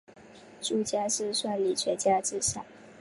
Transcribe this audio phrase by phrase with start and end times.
[0.63, 2.65] 朱家仕率领全家自杀。